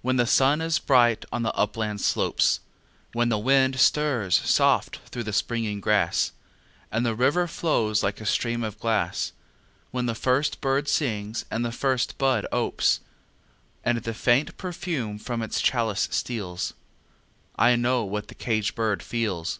When 0.00 0.14
the 0.14 0.28
sun 0.28 0.60
is 0.60 0.78
bright 0.78 1.24
on 1.32 1.42
the 1.42 1.52
upland 1.54 2.00
slopes; 2.00 2.60
When 3.14 3.30
the 3.30 3.36
wind 3.40 3.80
stirs 3.80 4.36
soft 4.48 4.98
through 5.08 5.24
the 5.24 5.32
springing 5.32 5.80
grass, 5.80 6.30
And 6.92 7.04
the 7.04 7.16
river 7.16 7.48
flows 7.48 8.00
like 8.00 8.20
a 8.20 8.26
stream 8.26 8.62
of 8.62 8.78
glass; 8.78 9.32
When 9.90 10.06
the 10.06 10.14
first 10.14 10.60
bird 10.60 10.86
sings 10.86 11.44
and 11.50 11.64
the 11.64 11.72
first 11.72 12.16
bud 12.16 12.46
opes, 12.52 13.00
And 13.82 13.98
the 13.98 14.14
faint 14.14 14.56
perfume 14.56 15.18
from 15.18 15.42
its 15.42 15.60
chalice 15.60 16.06
steals 16.12 16.72
I 17.56 17.74
know 17.74 18.04
what 18.04 18.28
the 18.28 18.36
caged 18.36 18.76
bird 18.76 19.02
feels! 19.02 19.58